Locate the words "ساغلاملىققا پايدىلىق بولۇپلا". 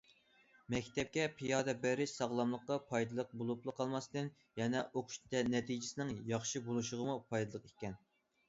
2.21-3.75